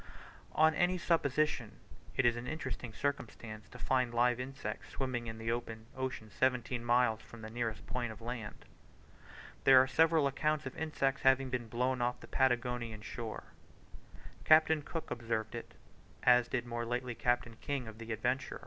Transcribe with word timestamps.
On 0.53 0.73
any 0.73 0.97
supposition 0.97 1.73
it 2.17 2.25
is 2.25 2.35
an 2.35 2.47
interesting 2.47 2.91
circumstance 2.91 3.69
to 3.69 3.77
find 3.77 4.11
live 4.15 4.39
insects 4.39 4.89
swimming 4.89 5.27
in 5.27 5.37
the 5.37 5.51
open 5.51 5.85
ocean 5.95 6.31
seventeen 6.31 6.83
miles 6.83 7.21
from 7.21 7.43
the 7.43 7.51
nearest 7.51 7.85
point 7.85 8.11
of 8.11 8.19
land. 8.19 8.65
There 9.63 9.79
are 9.79 9.85
several 9.85 10.25
accounts 10.25 10.65
of 10.65 10.75
insects 10.75 11.21
having 11.21 11.51
been 11.51 11.67
blown 11.67 12.01
off 12.01 12.19
the 12.19 12.25
Patagonian 12.25 13.03
shore. 13.03 13.43
Captain 14.43 14.81
Cook 14.81 15.11
observed 15.11 15.53
it, 15.53 15.75
as 16.23 16.47
did 16.47 16.65
more 16.65 16.83
lately 16.83 17.13
Captain 17.13 17.57
King 17.61 17.87
of 17.87 17.99
the 17.99 18.11
Adventure. 18.11 18.59